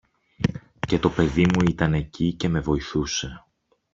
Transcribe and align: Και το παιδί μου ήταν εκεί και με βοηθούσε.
Και 0.87 0.99
το 0.99 1.09
παιδί 1.09 1.41
μου 1.41 1.65
ήταν 1.69 1.93
εκεί 1.93 2.33
και 2.33 2.49
με 2.49 2.59
βοηθούσε. 2.59 3.45